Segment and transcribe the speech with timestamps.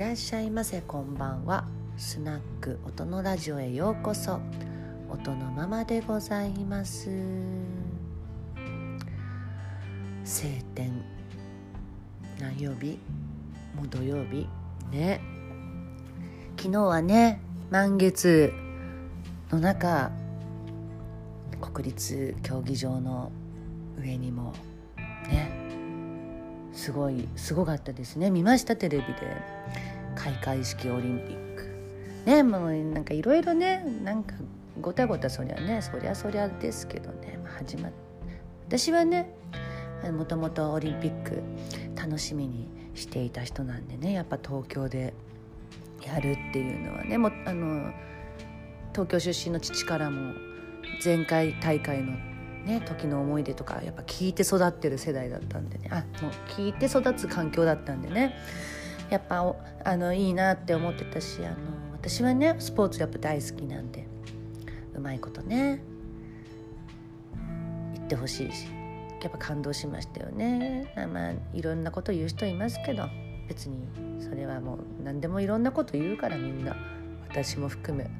[0.00, 1.66] らっしゃいませこんばんは。
[1.98, 4.40] スナック音のラジオへようこそ。
[5.10, 7.10] 音のままでございます。
[10.24, 10.90] 晴天
[12.40, 12.98] 何曜日？
[13.76, 14.48] もう土曜日？
[14.90, 15.20] ね。
[16.56, 18.54] 昨日はね満月
[19.50, 20.10] の中
[21.60, 23.30] 国立競技場の
[23.98, 24.54] 上にも
[25.28, 25.60] ね。
[26.72, 28.30] すごいすごかったですね。
[28.30, 28.76] 見ました？
[28.76, 29.60] テレビで。
[30.22, 31.70] 開会式オリンピック。
[32.26, 34.34] ねもうなんかいろいろねなんか
[34.80, 37.92] ごたごたそりゃねそりゃそりゃですけどね、まあ、始まっ
[38.68, 39.34] 私はね
[40.12, 41.42] もともとオリンピック
[41.96, 45.12] 楽しみにしていた人なんでねやっぱ東京で
[46.02, 47.90] やるっていうのはねもあの
[48.92, 50.34] 東京出身の父からも
[51.04, 52.12] 前回大会の
[52.64, 58.36] ね時の思い出とかやっぱ聞いて育ってる世代だったんでねあもう聞いて育つ環境だったんでね
[59.10, 61.56] やっぱあのいいなって思ってたしあの
[61.92, 64.06] 私はねスポーツやっぱ大好きなんで
[64.94, 65.82] うまいことね
[67.94, 68.66] 言ってほしいし
[69.22, 70.94] やっぱ感動しましたよね。
[71.12, 73.06] まあいろんなこと言う人いますけど
[73.48, 73.86] 別に
[74.18, 76.74] それはもう何でもいろんなこと言うからみんな。
[77.30, 78.10] 私も含め。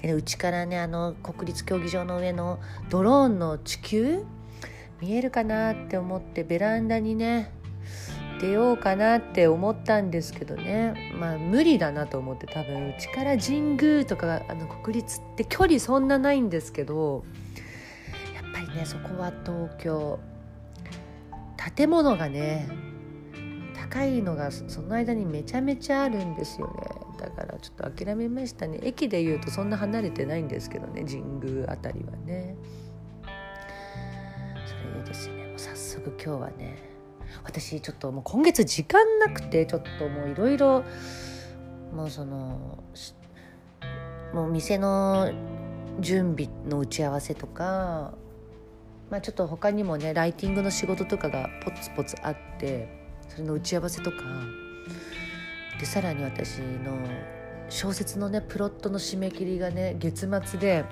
[0.00, 4.24] でうちからねあの国立競技場の上のドローンの地球？
[5.00, 7.52] 見えるかなって思ってベランダにね
[8.40, 11.12] 出ようかなって思ったんですけどね。
[11.18, 12.90] まあ無理だなと思って多分。
[12.90, 17.24] うちから神宮とかあの国立って距離そんなないんですけど
[18.34, 20.18] やっぱりねそこは東京。
[21.76, 22.68] 建物がね
[23.74, 26.74] 高いのがその間にめちゃめちゃあるんですよね。
[27.18, 28.78] だからちょっと諦めましたね。
[28.82, 32.56] 駅でいうとそんな離れてないんですけどね神宮あたりはね。
[34.66, 36.87] それでですねもう早速今日はね
[37.44, 40.84] 私ちょっともう今月時間なくてちょっともういろいろ
[41.94, 42.82] もうその
[44.32, 45.30] もう店の
[46.00, 48.12] 準備の打ち合わせとか
[49.10, 52.88] まあちょっと他にもねライティングの仕事とかがポツポツあって
[53.28, 54.16] それの打ち合わせとか
[55.80, 56.98] でさらに私の
[57.68, 60.88] 小説のねプロットの締め切りがね月末でも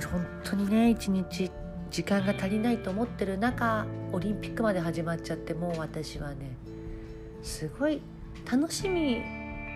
[0.00, 1.50] う本当にね一日
[1.96, 6.54] 時間が足りないと思ってる中オリンピックまで始まっちゃってもう私はね
[7.42, 8.02] すごい
[8.44, 9.22] 楽しみ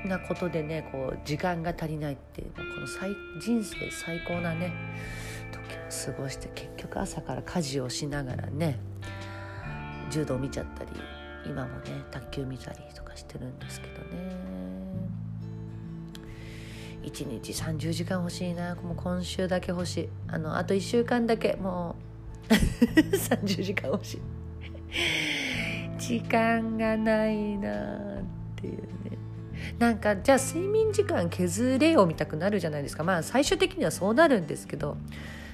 [0.04, 4.70] なことでねこう時間が足りないっていうこの最人生最高なね
[5.50, 8.78] 時を過ごして結局朝から家事をしながらね
[10.10, 10.90] 柔道見ちゃったり
[11.46, 14.60] 今もね卓球見たりとかしてるんですけどね。
[17.02, 18.74] 1日30時間欲しいな。
[18.74, 20.08] もう今週だけ欲しい。
[20.28, 22.09] あのあと1週間だけもう
[22.50, 24.14] 30時間欲し。
[24.14, 24.20] い
[25.98, 28.24] 時間がないなっ
[28.56, 29.18] ていうね。
[29.78, 33.04] なんかじゃあ睡眠時間削れよみたくなるじゃないですか。
[33.04, 34.96] まあ最終的にはそうなるんですけど。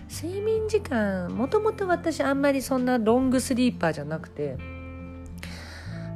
[0.09, 4.57] 睡眠時間もともと私あんまりそんなロングスリーパーじゃなくて、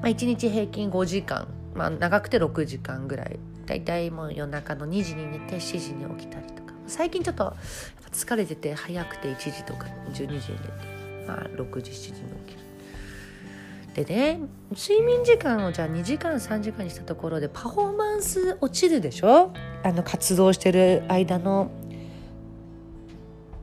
[0.01, 3.41] まあ、1日平均5時間、まあ、長くて6時間ぐらい。
[3.67, 6.59] だいたいもう夜中の2時に寝て7時に起きたりと
[6.91, 7.55] 最近ちょっと
[8.12, 10.51] 疲れてて早くて1時とか12時に寝て、
[11.27, 12.15] まあ、6時7時に
[12.47, 12.71] 起きる。
[13.95, 14.41] でね
[14.71, 19.53] 睡眠時間をじゃあ2時間3時間にしたところでパフォーマンス落ちるでしょ？
[19.83, 21.71] あの活動してる間の。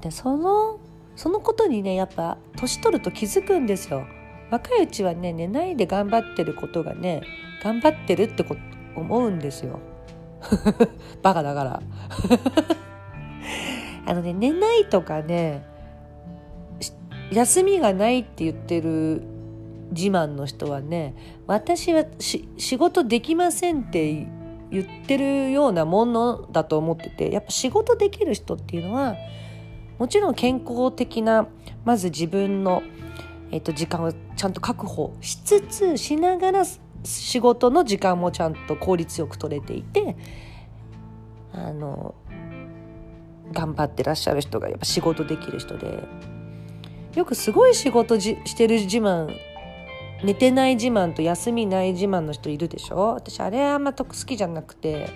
[0.02, 0.80] でその
[1.16, 4.06] そのことにねやっぱ年取ると気づくんですよ。
[4.52, 7.22] 若いうちはね寝ないで頑張ってることがね
[7.62, 8.56] 頑張ってるってこ
[8.96, 9.80] 思うんですよ。
[11.22, 11.82] バカだから。
[14.08, 15.64] あのね寝ないとかね
[17.32, 19.22] 休みがないって言ってる
[19.92, 21.14] 自慢の人はね
[21.46, 24.28] 私は仕事できませんって
[24.72, 29.16] 言ってるようなものだと思っててやっぱ仕事できる人っていうのは
[29.98, 31.48] もちろん健康的な
[31.84, 32.84] まず自分の、
[33.52, 36.64] えー、と時間をちゃんと確保しつつしながら
[37.04, 40.16] 仕事の時間もちゃんと効率よく取れていて
[41.54, 42.16] あの
[43.54, 46.04] 頑張ってらっしゃる人がやっぱ仕事できる人で
[47.16, 49.30] よくすごい仕事じしてる自慢
[50.24, 53.14] 寝てない自慢と休みない自慢の人いるでしょ？
[53.14, 55.10] 私あれあんま好きじゃなくて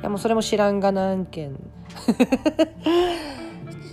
[0.00, 1.56] いやもうそれも知らんが何件。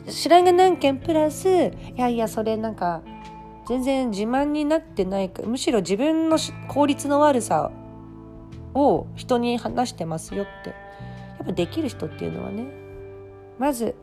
[0.09, 3.01] 知らんが何件プラスいやいやそれなんか
[3.67, 6.37] 全然自慢になってないかむしろ自分の
[6.67, 7.71] 効率の悪さ
[8.73, 10.69] を人に話してますよって。
[10.69, 10.75] や
[11.43, 12.65] っぱできる人っていうのはね
[13.61, 13.93] まず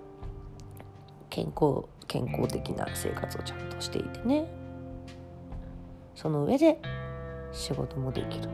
[1.31, 4.49] 健康健康的な生活をちゃんとしていてね。
[6.15, 6.81] その上で
[7.51, 8.49] 仕事もできる。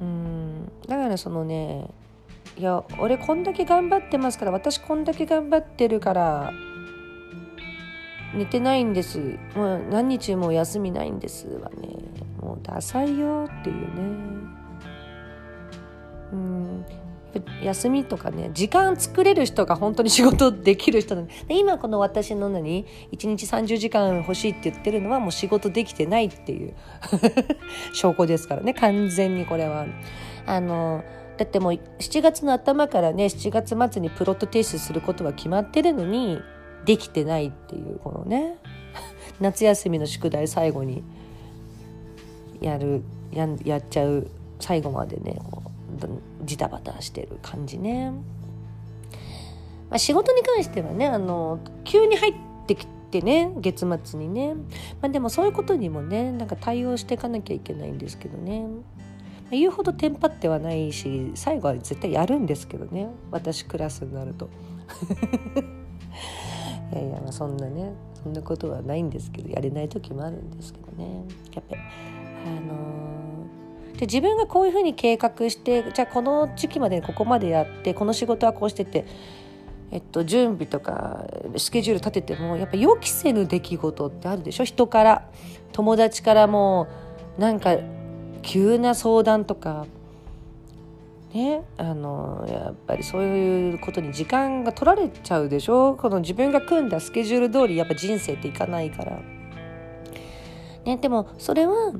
[0.00, 0.72] うん。
[0.86, 1.88] だからそのね
[2.56, 6.52] いや俺こんだけ頑張ってますから私こんだけ頑張ってるから
[8.36, 9.18] 寝てないんです。
[9.56, 11.88] もう何日も休みないんですはね。
[12.40, 14.02] もうダサいよっていうね。
[16.32, 17.01] うん。
[17.62, 21.32] 休みとかね時間作れる人が本当に仕事できる人なんで。
[21.48, 26.74] 今この私の何？1日30時間欲しいって言ってるのはもう仕事できてないっていう。
[27.94, 28.74] 証拠ですからね。
[28.74, 29.86] 完全にこれは。
[30.46, 31.04] あの
[31.36, 36.40] だってもう7月の頭からね7月末にプロット提出することは決まってるのに
[36.84, 38.56] できてないっていうこのね。
[39.40, 41.02] 夏休みの宿題最後に
[42.60, 43.02] やる
[43.32, 44.28] ややっちゃう
[44.60, 45.36] 最後までね
[46.06, 48.12] とジタバタしてる感じね。
[49.90, 52.34] まあ、仕事に関してはねあの急に入っ
[52.66, 54.62] てきてね月末にね、ま
[55.02, 58.66] あ、でもそういうことにもねなんか対応していかなきゃいけないんですけどね。
[59.56, 64.48] 言うほどテンパってはないし最後は絶対やるんですけどね私クラスになると
[66.92, 71.82] いやいやまあそんなねそんなことはないんですけどやれない時もあるんですけどねやっぱり
[72.46, 72.72] あのー、
[74.02, 79.06] で自分がこういうふうに計画してじゃあこの時期までここまでやってこの仕事はこうしてて
[79.92, 81.26] えっと、準備とか
[81.56, 84.64] スケジュール立ててもやっぱ予期せぬ出来事ってあるでしょ？
[84.64, 85.28] 人から
[85.70, 86.88] 友達からも
[87.38, 87.76] なんか
[88.40, 89.86] 急な相談とか
[91.32, 95.94] ねあのやっぱりそういうことに時間が取られちゃうでしょ？
[95.94, 99.20] この自分が組んだスケジュール通りやっぱ人生っていかないから。
[100.86, 101.92] ね、でもそれは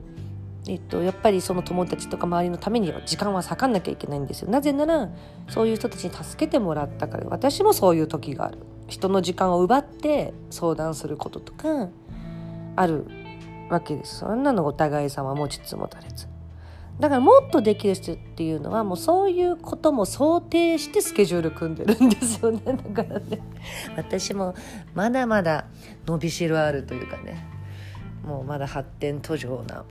[0.68, 4.50] えっと、やっぱりその友達とか周りのためには時間は割かんなきゃいけないんですよ。
[4.50, 5.08] なぜなら
[5.48, 7.26] そういう人たちに助けてもらったから。
[7.28, 8.58] 私もそういう時がある。
[8.86, 11.88] 人の時間を奪って相談することとか
[12.76, 13.06] ある
[13.70, 14.18] わけです。
[14.18, 16.28] そんなのお互い様持ちつ持たれず。
[17.00, 22.60] だからもっとできる人っていうのはもうそういうことも想定してスケジュール組んでるんですよね。
[22.94, 23.40] だからね
[23.96, 24.54] 私も
[24.94, 25.64] まだまだ
[26.06, 27.48] 伸びしろあるというかね。
[28.24, 29.84] もうまだ発展途上な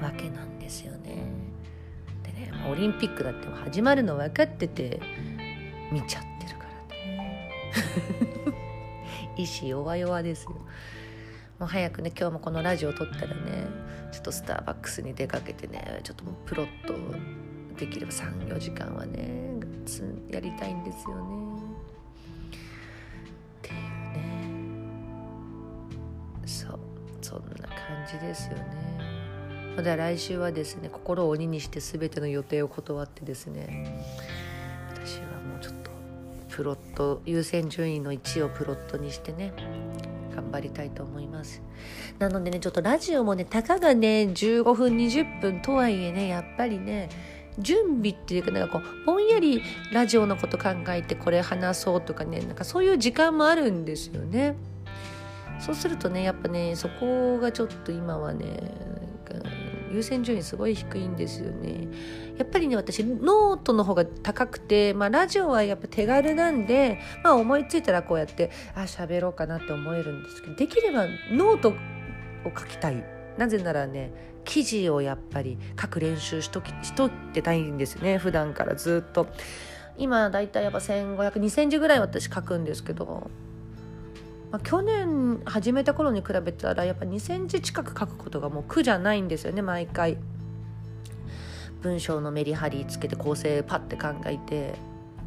[0.00, 1.24] わけなんですよね。
[2.22, 5.00] でねオリンピックだって始まるの分かってて
[5.90, 7.50] 見ちゃってるからね
[9.36, 10.50] 意志弱々ですよ。
[11.58, 13.66] もう早くね今日もこのラジオ撮ったらね
[14.12, 16.94] ちょっとスターバックスに出かけてねちょっともうプロット
[17.76, 19.58] できれば34時間はね
[20.30, 21.62] やりたいんですよね。
[23.58, 23.74] っていう
[24.14, 24.22] ね
[26.46, 26.78] そう
[27.20, 28.87] そんな感じですよね。
[29.78, 34.04] まだ来週はですね心を鬼にして全ての予定を断ってですね
[34.92, 35.90] 私はもうちょっと
[36.48, 39.52] プロット優先順位の1をプロットにしてね
[40.34, 41.62] 頑張りたいと思います。
[42.18, 47.08] なのでねちょっとラジオもねたかがね15分20分とはいえねやっぱりね
[47.60, 54.56] 準備っていうかなんかこうぼんやりラジオのこと考えてこれ話そうとかねなんかそういう時間もあるんですよね。
[55.60, 58.97] そうするとねやっぱねそこがちょっと今はね
[59.92, 61.88] 優先順位すごい低いんですよね。
[62.36, 71.74] やっぱりね私ノートの方が高くて、まあ、ラジオはやっぱ手軽なんで、まあ、思いついたらこうやってあ喋ろうかなって思えるんですけどできればノートを
[72.56, 73.04] 書きたい。
[73.36, 74.12] なぜならね
[74.44, 78.18] 記事をやっぱり書く練習しときしとってたいんですね。
[78.18, 79.26] 普段からずっと。
[80.00, 83.30] 今だいたいやっぱ15002000字ぐらい私書くんですけど。
[84.50, 90.18] まあ、去年始めた頃に比べたらやっぱ2センチ近く書くことがもう苦じゃないんですよね毎回。
[91.82, 94.74] 文章のメリハリつけて構成パッて考えて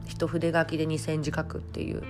[0.06, 2.04] 一筆書きで2センチ書くっていう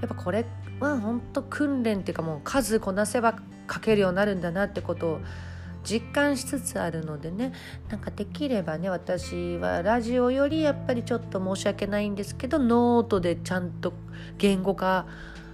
[0.00, 0.44] やっぱこれ
[0.80, 3.38] は本当訓練っていうかもう数こなせば
[3.72, 5.20] 書けるようになるんだなってことを
[5.84, 7.52] 実感しつつあるのでね
[7.88, 13.92] なんかできればね私はラジオよりやっぱりちょっと申し訳ないんですけどノートでちゃんと
[14.36, 15.06] 言語化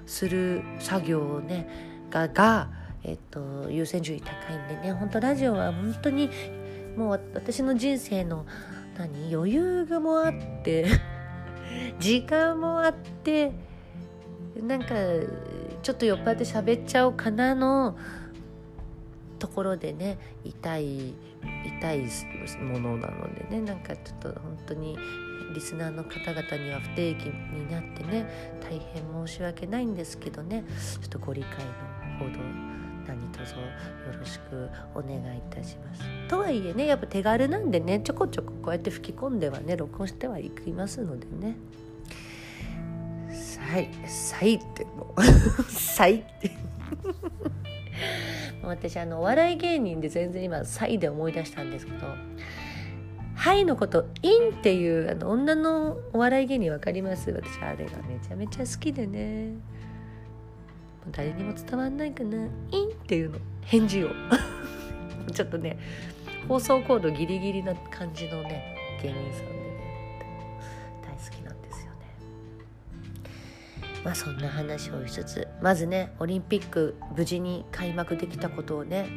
[0.07, 1.69] する作業をね
[2.11, 2.69] がが、
[3.05, 6.31] えっと、優先順位高いんでね本当ラジオは本当に
[6.97, 8.47] もう私の人生の
[8.97, 10.33] 何余裕がもあっ
[10.63, 10.87] て
[11.99, 13.53] 時間もあって
[14.61, 14.95] なんか
[15.83, 17.97] ちょっと酔っ払って喋っちゃおうかなの
[19.39, 21.15] ところでね痛い
[21.81, 22.01] 痛い
[22.63, 24.97] ものなのでねなんかちょっと本当に
[25.55, 30.65] リスナーの方々には不定期になってね大変申し訳ないんですけどね
[31.01, 32.73] ちょっとご理解のほど
[33.07, 33.63] 何卒よ
[34.19, 36.03] ろしくお願いいたします。
[36.29, 41.57] とはいえねやっぱ手軽なんでねちょこちょここうやって吹き込んではね録音してはいきますのでね。
[43.33, 45.23] さい、さいってもう
[45.71, 46.51] さいって
[48.63, 52.07] 私あのお笑い芸人で全然今「サイ」で思い出したんですけど
[53.43, 57.29] 「ハイ」のこと「イン」っていうあの女のお笑い芸人分かります？
[57.33, 59.55] 私あれがめちゃめちゃ好きでね。
[61.11, 62.37] 誰にも伝わんないかな
[62.71, 63.39] 「イン」っていうの。
[63.63, 64.11] 返事を。
[65.35, 65.77] ちょっとね
[66.47, 70.21] 放送コードギリギリな感じのね芸人さんでね
[71.03, 71.99] 大好きなんですよね。
[74.05, 75.25] まあそんな話をしつ。
[75.25, 79.09] つまずねオリンピック無事に開幕できたことをね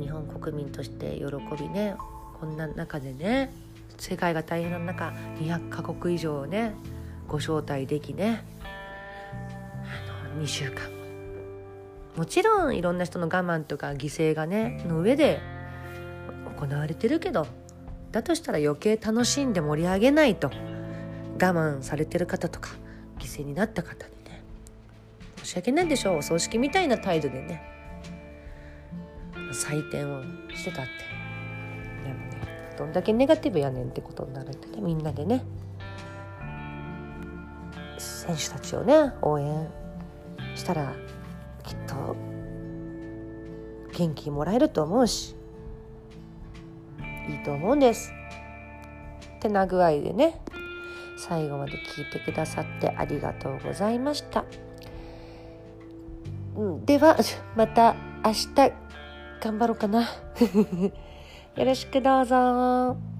[0.00, 1.24] 日本国民として喜
[1.60, 1.96] びね
[2.40, 3.52] こんな中でね
[3.98, 6.74] 世界が大変な中200カ国以上をね
[7.28, 8.44] ご招待できね
[9.84, 10.90] あの2週間。
[12.16, 15.40] もちろんいろんな人の我慢とか犠牲がねの上で
[16.58, 17.46] 行われてるけど
[18.10, 22.70] だとしたら余計楽しんで盛り上げないと我慢されてる方とか
[23.18, 24.42] 犠牲になった方にね
[25.36, 26.16] 申し訳ないでしょう。
[26.18, 27.62] お葬式みたいな態度でね
[29.52, 30.22] 採点を
[30.54, 31.29] してたって。
[32.80, 35.44] どんだけネガティブやねんってことになるんでねみんなでね
[37.98, 39.68] 選手たちをね応援
[40.54, 40.94] したら
[41.62, 42.16] きっと
[43.98, 45.36] 元気もらえると思うし
[47.28, 48.12] いいと思うんです。
[49.36, 50.40] ってな具合でね
[51.18, 54.46] 最後まで聞いてくださってありがとうございました。
[56.86, 57.18] では
[57.56, 57.94] また
[58.24, 58.46] 明日
[59.38, 60.08] 頑張ろうかな。
[61.56, 63.19] よろしくどうぞ。